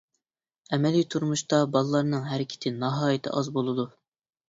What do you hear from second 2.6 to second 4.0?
ناھايىتى ئاز بولىدۇ.